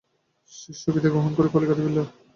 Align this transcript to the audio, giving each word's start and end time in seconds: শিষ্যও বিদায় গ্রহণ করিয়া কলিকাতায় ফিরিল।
শিষ্যও 0.51 0.93
বিদায় 0.93 1.13
গ্রহণ 1.13 1.31
করিয়া 1.33 1.53
কলিকাতায় 1.53 1.85
ফিরিল। 1.85 1.99